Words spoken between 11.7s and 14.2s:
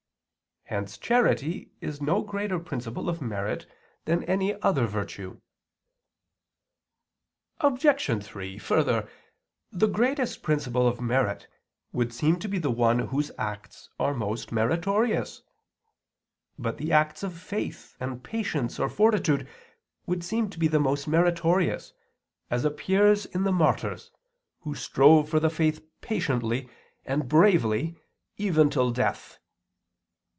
would seem to be the one whose acts are